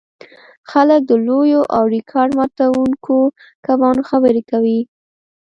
[0.71, 3.15] خلک د لویو او ریکارډ ماتوونکو
[3.65, 4.79] کبانو خبرې کوي